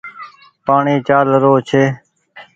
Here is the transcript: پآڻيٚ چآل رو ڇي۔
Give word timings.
پآڻيٚ 0.65 1.03
چآل 1.07 1.27
رو 1.43 1.53
ڇي۔ 1.67 1.83